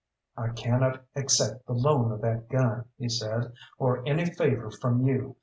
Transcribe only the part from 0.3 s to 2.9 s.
"I cannot accept the loan of that gun,"